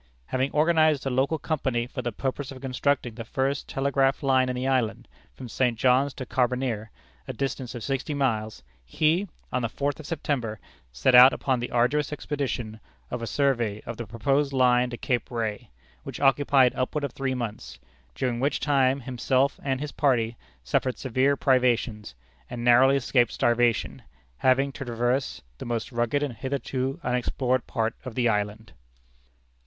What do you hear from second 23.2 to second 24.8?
starvation, having